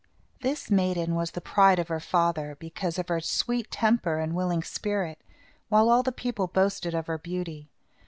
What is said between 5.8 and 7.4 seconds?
all the people boasted of her